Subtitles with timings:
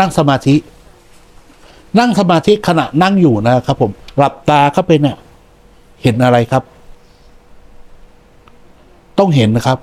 [0.00, 0.56] นั่งสมาธิ
[1.98, 5.16] นั่งสมาธิขณะนั่งอยู่นะครับ ผมหลับตาเข้าไปเนี่ย
[6.02, 6.62] เห็นอะไรครับ
[9.18, 9.78] ต้องเห็นนะครับ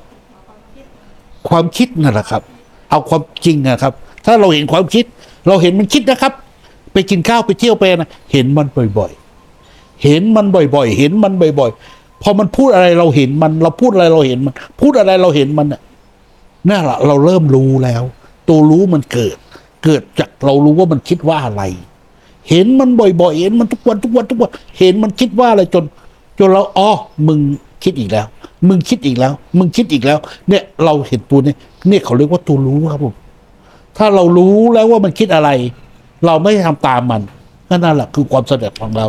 [1.50, 2.42] ความคิดนั่นแหละครับ
[2.90, 3.94] เอาความจริงนะครับ
[4.26, 5.06] ถ้าเราเห็นความคิด
[5.48, 6.34] เราเห็นมันคิดนะครับ
[6.94, 8.68] ไปกินข้าวไปเที่ยวไปนะเห็นมัน
[8.98, 15.82] บ่อยๆ เห็นมันบ่อยๆ เห็นมันบ่อยๆพอมันพูดอะไรเราเห็นมัน เราพูดอะไรเราเห็นมัน พูดอะไรเราเห็นมันน่ะ
[16.70, 18.04] นั่นแหละเราเริ่มรู้แล้ว
[18.48, 19.38] ตัวรู้มันเกิด
[19.84, 21.64] เกิดจากเรารู้ว่ามันคิดว่าอะไร
[22.50, 25.84] เห็นมันบ่อยๆ เห็นมันทุกวันทุกวันทุกวันเห็นมันคิดว่าอะไรจน
[26.40, 26.90] จนเราอ๋อ
[27.28, 27.40] มึง
[27.84, 28.26] คิดอีกแล้ว
[28.68, 31.54] มึงคิดอีกแล้ว มึงคิดอีกแล้ว เนี่ยเราเห็นตัวนี้
[31.88, 33.14] เนี่ยเขาเรียกว่าตัวรู้ครับผม
[33.98, 35.50] ถ้าเรารู้แล้วว่ามันคิดอะไร
[36.26, 37.22] เราไม่ทำตามมัน
[37.70, 39.08] ก็นั่นแหละคือความสำเร็จของเรา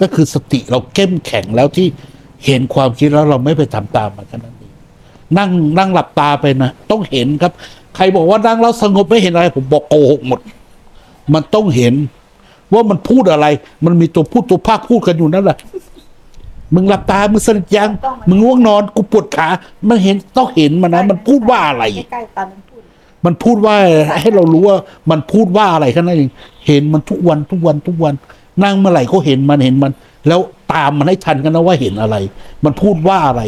[0.00, 1.86] ก็คือสติเราเข้มแข็งแล้วที่
[2.46, 4.51] เห็นความคิดแล้วเราไม่ไปทำตามมันแค่นั้น
[5.38, 7.52] นั่งนั่งหลับตาไปนะต้องเห็นครับ
[7.96, 10.40] ใครบอกว่านั่งแล้วสงบไม่เห็นอะไร ผมบอกโกหกหมด
[11.34, 11.94] มันต้องเห็น
[12.72, 13.46] ว่ามันพูดอะไร
[13.84, 15.58] มันมีตัวพูดตัวภาคพูดกันอยู่นั่นแหละ
[16.74, 17.90] มึงหลับตา มึงสนิทยัง
[18.28, 19.48] มึงง่วงนอน กูปวดขา
[19.88, 22.82] มันเห็นต้องเห็นมันนะ มันพูดว่าอะไรใกล้ตอนมันพูด
[23.24, 23.76] มันพูดว่า
[24.20, 24.78] ให้เรารู้ว่า
[25.10, 26.30] มันพูดว่าอะไรแค่นั้นเอง
[26.66, 28.14] เห็นมันทุกวันทุกวันทุกวัน
[28.62, 29.92] นั่งเมื่อไหร่ก็เห็นมันเห็นมัน
[30.28, 30.40] แล้ว
[30.72, 32.16] ตามมันให้ทันกันนะว่าเห็นอะไร
[32.64, 33.42] มันพูดว่าอะไร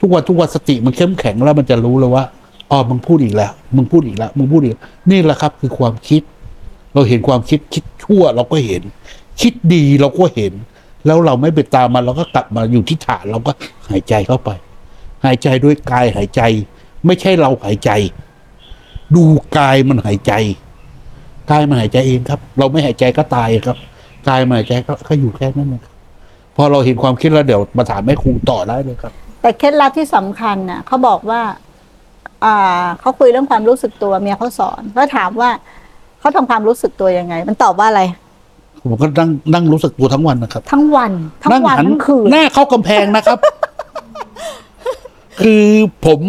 [0.00, 2.24] ทุกวันทุกวันสติมันเข้มแข็งแล้วมันจะรู้เลยว่า
[2.70, 4.76] อ๋อมึงพูดอีกแล้ว มึงพูดอีกแล้วมึงพูดอีก
[5.10, 6.22] นี่แหละครับ คือความคิด
[6.94, 8.82] เราเห็นความคิดคิดชั่วเราก็เห็น
[9.40, 10.52] คิดดีเราก็เห็น
[11.06, 13.52] แล้วเราไม่ไปตามมันเราก็กลับมาอยู่ที่ฐานเราก็
[13.90, 14.50] หายใจเข้าไป
[15.24, 16.42] หายใจด้วยกายหายใจ
[17.06, 17.90] ไม่ใช่เราหายใจ
[19.14, 19.24] ดู
[19.58, 20.32] กายมันหายใจ
[21.50, 23.78] กายมันหายใจเองครับ เราไม่หายใจก็ตายครับ
[24.28, 24.72] กายมันหายใจ
[25.08, 25.82] ก็อยู่แค่นั้นเอง
[26.56, 31.40] พอเราเห็นความคิดแล้วเดี๋ยวมาถามแม่ครูต่อได้เลยครับ แต่เคล็ดลับที่สำคัญน่ะเขาบอกว่า
[32.44, 35.50] อ่าเขาคุยเรื่องความรู้สึกตัวเมียเขาสอนเขาถามว่า
[36.20, 38.02] เขาทำความรู้สึกตัวยังไง มันตอบว่าอะไร
[38.80, 43.38] ผมก็นั่งนั่งรู้สึกตัวทั้งวันนะครับ ทั้งวันทั้งนั่งวันหันทั้งคืนหน้าเข้ากำแพงนะครับ
[45.40, 45.66] คือ
[46.06, 46.20] ผม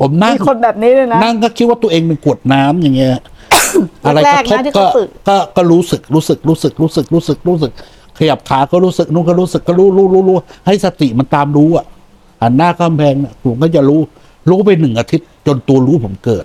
[0.00, 3.12] ผมนั่งมีคนแบบนี้เลยนะนั่งก็คิดว่าตัวเองเป็นกรวดน้ำอย่างเงี้ย
[4.04, 7.72] อะไรกระทบแรกๆนะที่ก็เขาฝึกก็ก็รู้สึกรู้สึกรู้สึกรู้สึกรู้สึกรู้สึก
[8.18, 10.36] ขยับขาก็รู้สึกนู้นก็รู้สึกก็รู้รู้รู้รู้
[10.66, 11.86] ให้สติมันตามรู้อะ
[12.42, 14.00] หันหน้าข้ามแพงน่ะผมก็จะรู้
[14.50, 16.44] รู้ไปหนึ่งอาทิตย์ จนตัวรู้ผมเกิด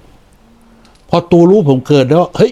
[1.09, 2.51] พอตัวรู้ผมเกิดแล้วเฮ้ย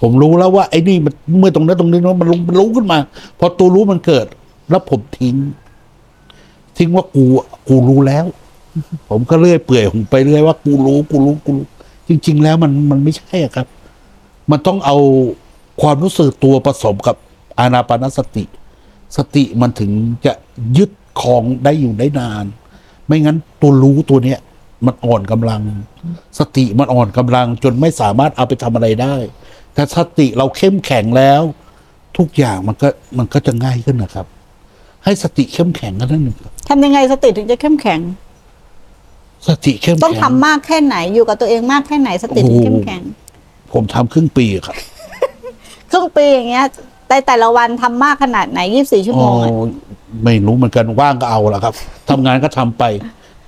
[0.00, 2.98] ผมรู้แล้วว่าไอ้นี่มันเมื่อตรงนั้นตรงนี้มันรู้มันรู้ขึ้นมา
[3.38, 4.26] พอตัวรู้มันเกิด
[4.70, 5.36] แล้วผมทิ้ง
[6.76, 7.24] ทิ้งว่ากู
[7.68, 8.24] กูรู้แล้ว
[9.10, 11.66] ผมก็เลื่อยเปื่อยผมไปเรื่อยว่ากูรู้กูรู้กูรู้
[12.08, 13.66] จริง ๆ แล้วมันมันไม่ใช่อะครับ
[14.50, 14.96] มันต้องเอา
[15.82, 17.16] ความรู้สึกตัวผสมกับ
[17.58, 18.44] อานาปานสติ
[19.16, 19.90] สติมันถึง
[20.26, 20.32] จะ
[20.76, 20.90] ยึด
[21.20, 22.44] ครองได้อยู่ได้นาน
[23.06, 24.38] ไม่งั้นตัวรู้ตัวเนี้ย
[24.86, 25.62] มันอ่อนกำลัง
[26.38, 29.14] สติมันอ่อนกำลัง จนไม่สามารถเอาไปทำอะไรได้
[29.74, 31.42] แต่สติเราเข้มแข็งแล้ว
[32.18, 32.88] ทุกอย่างมันก็
[33.18, 34.26] มันก็จะง่ายขึ้นนะครับ
[35.04, 38.00] ให้สติเข้มแข็งกันนั่นเองครับทำยังไงสติถึงจะเข้มแข็ง
[39.48, 43.02] สติเข้มแข็งต้องทำมากแค่ไหนอยู่กับตัวเองมากแค่ไหน สติถึงเข้มแข็ง
[43.72, 44.76] ผมทำครึ่งปีครับ
[45.90, 46.64] ครึ่งปีอย่างเงี้ย
[47.08, 49.64] แต่แต่ละวันทำมากขนาดไหนยี่สิบสี่ชั่วโมงอะโอ้
[50.24, 51.74] ไม่รู้เหมือนกันว่างก็เอาละครับ
[52.10, 52.84] ทำงานก็ทำไป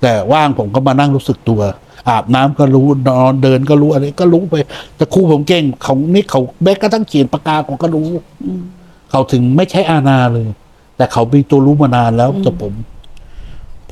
[0.01, 1.61] แต่ว่างผมก็มานั่งรู้สึกตัว
[2.09, 4.55] อาบน้ำก็รู้นอนเดินก็รู้อะไรก็รู้ไป
[4.95, 8.07] แต่ครูผมเก่งเขานี่เขาแม้กระทั่งเขียนปากกาผมก็รู้
[9.11, 10.47] เขาถึงไม่ใช้อาณาเลย
[10.97, 12.73] แต่เขามีตัวรู้มานานแล้วแต่ผม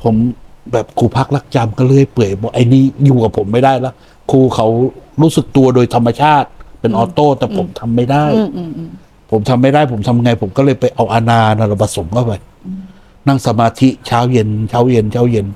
[0.02, 0.14] ผม
[0.72, 3.94] แบบครูพักรักจำก็เลยเปื่อยบอกไอ้นี่อยู่กับผมไม่ได้แล้ว
[4.30, 4.66] ครูเขา
[5.22, 6.48] รู้สึกตัวโดยธรรมชาติ
[6.80, 8.90] เป็นออโต้แต่ผมทำไม่ได้ อืมอืมอืม
[9.30, 12.32] ผมทำไม่ได้ผมทำไง ผมก็เลยไปเอาอานานะเราผสมเข้าไป
[13.28, 15.46] นั่งสมาธิเช้าเย็นเช้าเย็นเช้าเย็น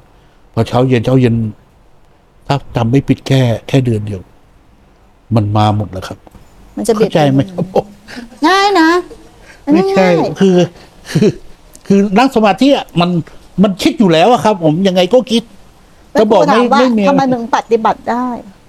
[0.52, 1.34] พอเช้าเย็นเช้าเย็น
[2.46, 4.22] ถ้าจำไม่ผิดแค่แค่เดือนเดียว
[5.34, 6.18] มันมาหมดแล้วครับ
[6.76, 7.86] มันจะเบียเข้าดใจไหมครับผม
[8.46, 8.90] ง่ายนะ
[9.64, 10.56] มันไม่ใช่ง่ายคือ
[11.10, 11.28] คือ
[11.86, 13.10] คือนั่งสมาธิอะมัน
[13.62, 15.42] มันคิดอยู่แล้วอะครับ ผมยังไงก็คิด
[16.12, 18.26] แล้วจะบอกครูถาไม่ว่าไม่มีทำไมถึงปฏิบัติได้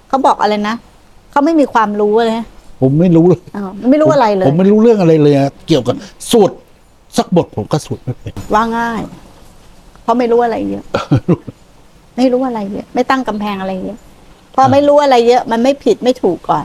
[0.08, 0.74] เขาบอกอะไรนะ
[1.30, 2.46] เขาไม่มีความรู้เลยนะ
[2.82, 5.96] ผมไม่รู้เลยอ้าวไม่รู้อะไรเลยผมไม่รู้เรื่องอะไรเลยอะเกี่ยวกับ
[6.30, 6.50] สวด
[7.16, 9.02] สักบทผมก็สวดไม่เป็นว่าง่าย
[10.02, 10.84] เพราะไม่รู้อะไรเยอะ
[12.16, 13.98] ไม่รู้อะไรเยอะ ไม่ตั้งกำแพงอะไรเยอะ
[14.54, 16.64] พอไม่รู้อะไรเยอะ มันไม่ผิดไม่ถูกก่อน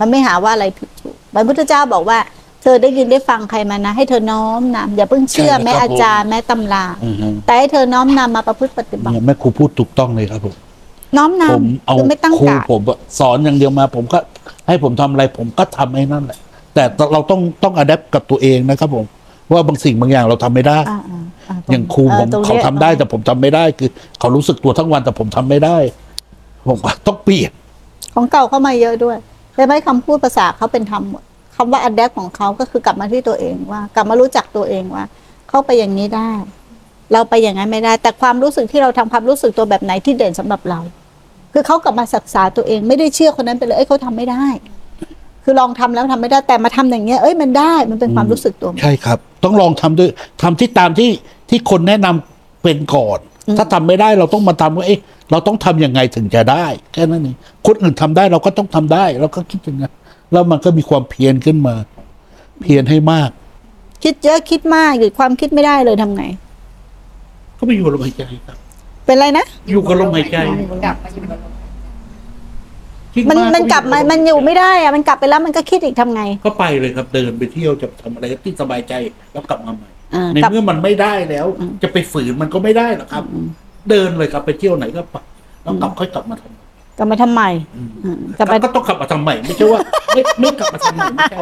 [0.00, 2.18] มันไม่หาว่าอะไรผิดถูกพระพุทธเจ้าบอกว่า
[2.62, 10.54] เธอได้ยินได้ฟังใครมานะ ให้เธอน้อมนำอย่าเพิ่งเชื่อใช่ครับแม้อาจารย์แม้ตำราอือฮึแต่ให้เธอน้อมนำมาประพฤติปฏิบัติเนี่ยแม่ครูพูดถูกต้องเลยครับผม
[11.16, 14.18] น้อมนผมเอาำคือไม่ตั้งครูการดผมอะสอนอย่างเดียวมาผมก็
[14.66, 16.38] ให้ผมทำอะไรผมก็ทำให้นั่นแหละ
[16.74, 19.04] แต่เราต้องต้องอัดแอปกับตัวเองนะครับผม
[19.52, 23.90] ว่าบางสิ่งบางอย่างเราทำไม่ได้อ่าอ่าอ่าอย่างครูผมออตรงนี้เขาทำได้แต่ผมทำไม่ได้ คือ
[24.20, 25.76] เขารู้สึกตัวทั้งวันแต่ผมทำไม่ได้
[26.68, 27.50] ผมก็ต้องเปลี่ยน
[28.14, 29.16] ของเก่าเข้ามาเยอะด้วย
[29.54, 31.22] แต่ไม่คำพูดภาษาเขาเป็นธรรมหมด
[31.56, 35.04] คำว่าอัดแดปของเขาก็คือกลับมาที่ตัวเองว่า กลับมารู้จักตัวเองว่า
[35.48, 36.30] เข้าไปอย่างนี้ได้
[37.12, 40.80] เราไปอย่างนั้นไม่ได้ แต่ความรู้สึกที่เราทำความรู้สึกตัวแบบไหนที่เด่นสำหรับเรา
[41.58, 44.44] คือเขากลับมาศึกษาตัวเองไม่ได้เชื่อคนนั้นไปเลยเอ้ยเขาทำไม่ได้
[45.44, 50.10] คือลองทำแล้วทำไม่ได้แต่มาทำอย่างเงี้ยเอ้ยมันได้มันเป็นความรู้สึกตัวใช่ครับ ต้องลองทำด้วย
[50.42, 51.10] ทำที่ตามที่
[51.48, 53.18] ที่คนแนะนำเป็นก่อน
[53.58, 55.00] ถ้าทำไม่ได้เราต้องมาทำว่าเอ๊ะ
[55.30, 57.36] เราต้องทำยังไงถึงจะได้ แค่นั้นเอง
[57.66, 59.92] คนอื่นทำได้เราก็ต้องทำได้ เราก็คิดอย่างนั้น
[60.32, 61.74] แล้วมันก็มีความเพียรขึ้นมา
[62.60, 63.30] เพียรให้มาก
[64.04, 66.24] คิดเยอะคิดมากหรือความคิดไม่ได้เลยทำไง
[67.58, 68.56] ก็ไปอยู่กับลมหายใจครับ
[69.06, 70.36] เป็นไรนะ อยู่กับลมหายใจ
[70.84, 71.38] กลับมาอยู่กับ
[73.14, 78.92] คิดมันากมันกลับมามันอยู่ไม่ได้อะมันกลับไปแล้วมันก็คิดอีกทำไงก็ไปเลยครับเดินไปเที่ยวจะทำอะไรที่สบายใจ
[79.32, 83.24] แล้วกลับมาใหม่อ่าในกลับ เมื่อมันไม่ได้แล้ว อืม จะไปฝืนมันก็ไม่ได้หรอกครับ
[83.90, 85.16] เดินเลยครับไปเที่ยวไหนก็ไป
[85.62, 87.42] แล้วกลับค่อยกลับมาทำกลับมาทำไม
[87.76, 89.80] อืมอืมกลับไปก็ต้องกลับมาทำใหม่ไม่ใช่ว่า
[90.14, 91.38] ไม่ไม่กลับมาทำใหม่ไม่ใช่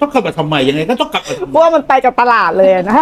[0.00, 3.00] ต้องกลับมาทำใหม่ยังไงก็ต้องกลับมาทำใหเพม่ราะว่ามันไปกับตลาดเลยอะนะ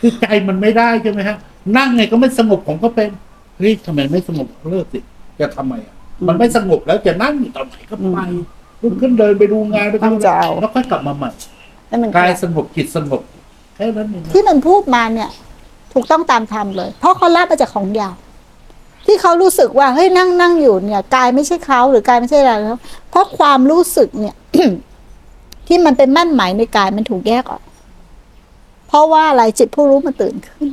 [0.00, 1.36] คือใจมันไม่ได้ใช่ไหมฮะ
[1.78, 3.08] นั่งไงก็ไม่สงบผมก็เป็น
[3.58, 4.98] เฮ้ยทำไมไม่สงบเลิกสิ
[5.40, 5.94] จะทำไมอะ
[6.28, 8.18] มันไม่สงบแล้วจะนั่งอยู่ตอนไหนก็ไป
[8.82, 11.30] ลุกขึ้นเดินไปดูงานไปตั้งทำใจเอาแล้วค่อยกลับมาใหม่
[11.88, 13.20] แล้วมันกายสงบจิตสงบ
[13.76, 15.30] แค่นั้นเองที่มันพูดมาเนี่ย
[15.92, 18.14] ถูกต้องตามธรรมเลย เพราะเขารับมาจากของยาว
[19.06, 22.78] ที่เขารู้สึกว่าเฮ้ยนั่งนั่งอยู่เนี่ยกายไม่ใช่เขาหรือกายไม่ใช่เราแล้ว
[23.10, 24.34] เพราะความรู้สึกเนี่ย
[25.66, 27.62] ที่มันเป็นมั่นหมายในกายมันถูกแยกออก
[28.88, 30.68] เพราะว่าอะไรจิตผู้รู้มันตื่นขึ้น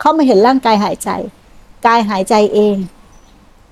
[0.00, 1.10] เขามาเห็นร่างกายหายใจ
[1.86, 2.76] กายหายใจเอง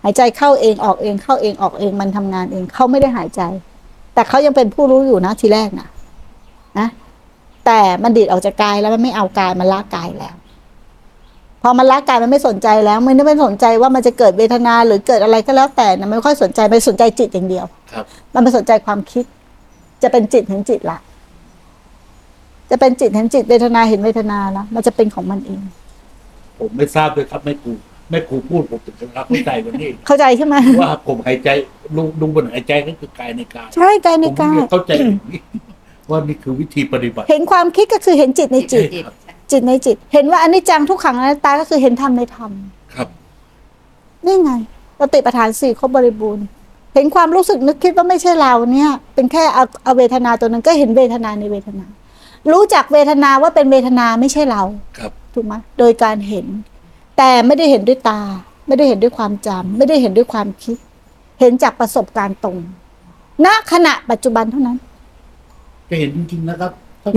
[0.03, 3.43] หายใจเข้าเองออกเองเข้าเองออกเองมันทำงานเองเขาไม่ได้หายใจ
[4.15, 5.89] แต่เขายังเป็นผู้รู้อยู่นะทีแรกนะ
[6.79, 6.89] นะ
[7.67, 10.35] แต่มันดีดออกจากกายแล้วมันไม่เอากายมันละกายแล้ว
[11.63, 19.25] พอมันละกายมันไม่สนใจแล้ว มันไม่สนใจว่ามันจะเกิดเวทนาหรือเกิดอะไรก็แล้วแต่นะมันไม่ค่อยสนใจมันสนใจจิตอย่างเดียวครับมันไม่สนใจความคิด
[20.03, 20.99] จะเป็นจิตเห็นจิตละ
[22.71, 25.61] จะเป็นจิตเห็นจิตเวทนาเห็นเวทนาละมันจะเป็นของมันเอง
[26.59, 27.73] ผมไม่ทราบเลยครับแม่ครู
[28.11, 31.49] แม่ครูพูดผมถึงจะรับเข้าใจวันนี้ เข้าใจใช่ไหมว่าผมหายใจ
[31.97, 35.41] ดูดูบนหายใจก็คือกายในกายใช่กายในผมกายเข้าใจอย่างนี้
[36.11, 39.05] ว่านี่คือวิธีปฏิบัติ เห็นความคิดก็คือเห็นจิตในจิตจิต
[39.51, 42.51] จิตในจิต เห็นว่าอันนี้จังทุกขังอนัตตาก็คือเห็นธรรมในธรรม
[42.95, 43.09] ครับ
[44.27, 44.53] นี่ไง
[45.01, 46.47] สติปัฏฐานสี่ครบบริบูรณ์
[46.95, 51.87] เห็นความรู้สึกนึกคิดว่าไม่ใช่เราเนี่ย เป็นแค่เอาเอาเวทนาตัวนั้นก็เห็นเวทนาในเวทนา
[52.53, 54.63] รู้จักเวทนาว่าเป็นเวทนาไม่ใช่เรา
[54.99, 56.47] ครับ ถูกไหมโดยการเห็น
[57.19, 58.21] แต่ไม่ได้เห็นด้วยตา
[58.67, 60.77] ไม่ได้เห็นด้วยความจำไม่ได้เห็นด้วยความคิด
[61.41, 62.59] เห็นจากประสบการณ์ตรง
[63.45, 64.79] ณขณะปัจจุบันเท่านั้น
[65.91, 66.73] จะเห็นจริงๆนะครับ
[67.05, 67.15] ต้อง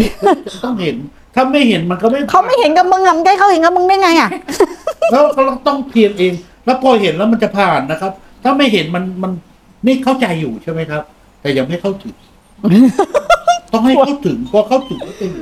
[0.64, 0.98] ต้องเห็น
[1.36, 4.30] ถ้าไม่เห็นมันก็ไม่เขาไม่เห็นกับมึงอะมึงได้เขาเห็นกับมึงได้ไงอะ
[5.12, 6.34] แล้วเราต้องเพียรเอง
[6.66, 8.12] แล้วพอเห็นแล้วมันจะผ่านนะครับ
[8.44, 9.32] ถ้าไม่เห็นมันมัน
[9.86, 11.04] นี่เข้าใจอยู่ใช่ไหมครับ
[11.42, 12.16] แต่ยังไม่เข้าถึง
[13.74, 15.42] ต้องให้เข้าถึงพอเข้าถึงก็จะเห็น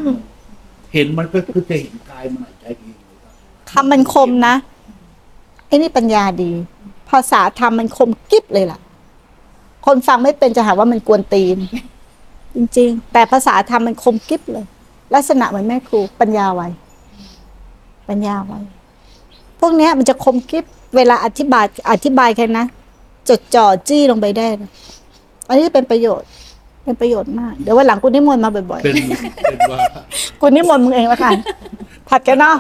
[0.94, 3.34] เห็นมันก็คือจะเห็นกายมันหายใจเองเลยครับ
[3.72, 4.56] คำมันคมนะ
[5.68, 6.52] ไอ้นี่ปัญญาดี
[7.10, 8.80] ภาษาธรรมมันคมกิ๊บเลยล่ะ
[9.86, 11.58] คนฟังไม่เป็นจะหาว่ามันกวนตีน
[12.56, 14.66] จริง ๆ แต่ภาษาธรรมมันคมกิ๊บเลย
[15.14, 16.62] ลักษณะเหมือนแม่ครู ปัญญาไว
[18.10, 18.54] ปัญญาไว
[19.60, 22.66] พวกเนี้ยมันจะคมกิ๊บเวลาอธิบายอธิบายแค่นะ
[23.30, 24.72] จดจ่อจี้ลงไปได้นะ
[25.48, 26.28] อันนี้เป็นประโยชน์
[26.88, 28.96] เป็นประโยชน์มาก เดี๋ยววันหลังคุณนิมนต์มาบ่อยเป็น
[29.44, 29.80] เป็นว่า
[30.12, 31.34] ๆ คุณนิมนต์มึงเองละกัน
[32.10, 32.56] ผัดกันเนาะ